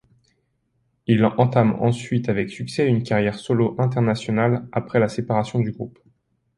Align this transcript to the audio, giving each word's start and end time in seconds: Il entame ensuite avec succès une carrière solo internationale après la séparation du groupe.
Il 1.05 1.23
entame 1.25 1.73
ensuite 1.73 2.27
avec 2.27 2.49
succès 2.49 2.87
une 2.87 3.03
carrière 3.03 3.37
solo 3.37 3.75
internationale 3.77 4.67
après 4.71 4.99
la 4.99 5.07
séparation 5.07 5.59
du 5.59 5.71
groupe. 5.71 5.99